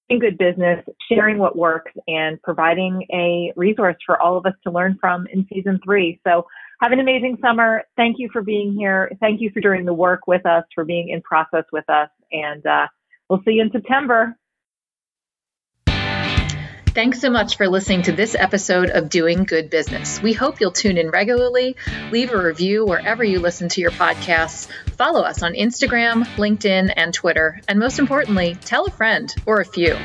in 0.09 0.19
good 0.19 0.37
business, 0.37 0.85
sharing 1.09 1.39
what 1.39 1.57
works, 1.57 1.93
and 2.07 2.41
providing 2.43 3.07
a 3.13 3.53
resource 3.57 3.97
for 4.05 4.21
all 4.21 4.37
of 4.37 4.45
us 4.47 4.53
to 4.65 4.71
learn 4.71 4.99
from 5.01 5.27
in 5.33 5.47
season 5.53 5.81
three. 5.85 6.21
So 6.27 6.47
have 6.83 6.93
an 6.93 7.01
amazing 7.01 7.39
summer. 7.41 7.83
Thank 7.97 8.17
you 8.19 8.29
for 8.33 8.43
being 8.43 8.75
here. 8.77 9.11
Thank 9.21 9.41
you 9.41 9.51
for 9.51 9.61
doing 9.61 9.85
the 9.85 9.95
work 9.95 10.27
with 10.27 10.45
us, 10.45 10.65
for 10.75 10.85
being 10.85 11.09
in 11.09 11.23
process 11.23 11.65
with 11.73 11.89
us. 11.89 12.11
And 12.33 12.65
uh, 12.67 12.87
we'll 13.29 13.41
see 13.45 13.53
you 13.53 13.63
in 13.63 13.71
September. 13.71 14.37
Thanks 16.95 17.21
so 17.21 17.29
much 17.29 17.57
for 17.57 17.67
listening 17.67 18.03
to 18.03 18.13
this 18.13 18.37
episode 18.37 18.89
of 18.89 19.09
Doing 19.09 19.43
Good 19.43 19.69
Business. 19.69 20.23
We 20.23 20.33
hope 20.33 20.61
you'll 20.61 20.71
tune 20.71 20.97
in 20.97 21.11
regularly, 21.11 21.75
leave 22.13 22.31
a 22.31 22.41
review 22.41 22.87
wherever 22.87 23.25
you 23.25 23.41
listen 23.41 23.69
to 23.71 23.81
your 23.81 23.91
podcasts, 23.91 24.69
follow 24.93 25.23
us 25.23 25.43
on 25.43 25.55
Instagram, 25.55 26.23
LinkedIn, 26.37 26.93
and 26.97 27.13
Twitter, 27.13 27.61
and 27.67 27.81
most 27.81 27.99
importantly, 27.99 28.57
tell 28.61 28.85
a 28.85 28.93
friend 28.93 29.35
or 29.45 29.61
a 29.61 29.65
few. 29.65 29.97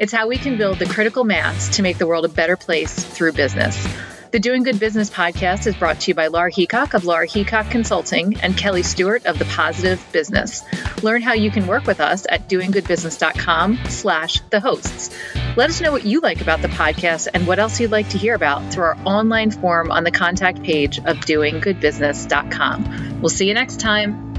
It's 0.00 0.10
how 0.10 0.26
we 0.26 0.36
can 0.36 0.58
build 0.58 0.80
the 0.80 0.86
critical 0.86 1.22
mass 1.22 1.76
to 1.76 1.82
make 1.82 1.98
the 1.98 2.08
world 2.08 2.24
a 2.24 2.28
better 2.28 2.56
place 2.56 2.92
through 2.92 3.34
business. 3.34 3.86
The 4.32 4.40
Doing 4.40 4.64
Good 4.64 4.80
Business 4.80 5.10
podcast 5.10 5.68
is 5.68 5.76
brought 5.76 6.00
to 6.00 6.10
you 6.10 6.16
by 6.16 6.26
Laura 6.26 6.50
Heacock 6.50 6.94
of 6.94 7.04
Laura 7.04 7.28
Heacock 7.28 7.70
Consulting 7.70 8.40
and 8.40 8.56
Kelly 8.56 8.82
Stewart 8.82 9.26
of 9.26 9.38
The 9.38 9.44
Positive 9.44 10.04
Business. 10.10 10.64
Learn 11.04 11.22
how 11.22 11.34
you 11.34 11.52
can 11.52 11.68
work 11.68 11.86
with 11.86 12.00
us 12.00 12.26
at 12.28 12.48
doinggoodbusiness.com 12.48 13.78
slash 13.90 14.40
the 14.50 14.58
hosts. 14.58 15.14
Let 15.54 15.68
us 15.68 15.82
know 15.82 15.92
what 15.92 16.06
you 16.06 16.20
like 16.20 16.40
about 16.40 16.62
the 16.62 16.68
podcast 16.68 17.28
and 17.32 17.46
what 17.46 17.58
else 17.58 17.78
you'd 17.78 17.90
like 17.90 18.08
to 18.10 18.18
hear 18.18 18.34
about 18.34 18.72
through 18.72 18.84
our 18.84 18.96
online 19.04 19.50
form 19.50 19.90
on 19.90 20.02
the 20.02 20.10
contact 20.10 20.62
page 20.62 20.98
of 20.98 21.18
doinggoodbusiness.com. 21.18 23.20
We'll 23.20 23.28
see 23.28 23.48
you 23.48 23.54
next 23.54 23.78
time. 23.78 24.31